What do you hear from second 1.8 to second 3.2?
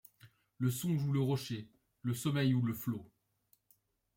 le sommeil ou le flot